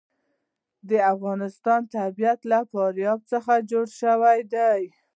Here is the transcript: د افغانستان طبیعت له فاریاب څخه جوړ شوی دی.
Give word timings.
د 0.89 0.91
افغانستان 1.13 1.81
طبیعت 1.97 2.39
له 2.51 2.59
فاریاب 2.71 3.19
څخه 3.31 3.53
جوړ 3.71 3.85
شوی 4.01 4.39
دی. 4.53 4.81